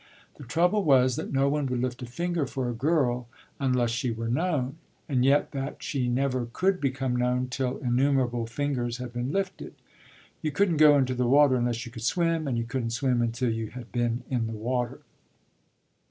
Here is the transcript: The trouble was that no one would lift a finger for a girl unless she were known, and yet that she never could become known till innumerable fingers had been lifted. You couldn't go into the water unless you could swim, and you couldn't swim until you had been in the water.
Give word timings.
The 0.37 0.45
trouble 0.45 0.83
was 0.83 1.15
that 1.15 1.31
no 1.31 1.47
one 1.47 1.67
would 1.67 1.79
lift 1.79 2.01
a 2.01 2.07
finger 2.07 2.47
for 2.47 2.67
a 2.67 2.73
girl 2.73 3.27
unless 3.59 3.91
she 3.91 4.09
were 4.09 4.29
known, 4.29 4.77
and 5.07 5.23
yet 5.23 5.51
that 5.51 5.83
she 5.83 6.07
never 6.07 6.47
could 6.53 6.81
become 6.81 7.15
known 7.15 7.49
till 7.49 7.77
innumerable 7.77 8.47
fingers 8.47 8.97
had 8.97 9.13
been 9.13 9.31
lifted. 9.31 9.75
You 10.41 10.49
couldn't 10.53 10.77
go 10.77 10.97
into 10.97 11.13
the 11.13 11.27
water 11.27 11.55
unless 11.57 11.85
you 11.85 11.91
could 11.91 12.01
swim, 12.01 12.47
and 12.47 12.57
you 12.57 12.63
couldn't 12.63 12.89
swim 12.93 13.21
until 13.21 13.51
you 13.51 13.67
had 13.69 13.91
been 13.91 14.23
in 14.27 14.47
the 14.47 14.53
water. 14.57 15.01